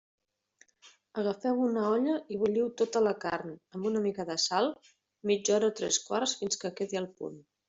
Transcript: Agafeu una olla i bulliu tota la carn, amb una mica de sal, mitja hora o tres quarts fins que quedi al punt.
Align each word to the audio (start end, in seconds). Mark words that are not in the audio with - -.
Agafeu 1.23 1.59
una 1.65 1.83
olla 1.89 2.15
i 2.35 2.39
bulliu 2.43 2.69
tota 2.83 3.03
la 3.09 3.13
carn, 3.27 3.53
amb 3.77 3.91
una 3.91 4.01
mica 4.07 4.27
de 4.31 4.39
sal, 4.47 4.71
mitja 5.33 5.57
hora 5.59 5.71
o 5.75 5.77
tres 5.83 6.01
quarts 6.09 6.35
fins 6.43 6.63
que 6.65 6.75
quedi 6.83 7.03
al 7.05 7.11
punt. 7.23 7.39